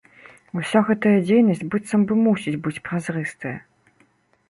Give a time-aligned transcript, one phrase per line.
[0.59, 3.57] Уся гэтая дзейнасць быццам бы мусіць быць празрыстая.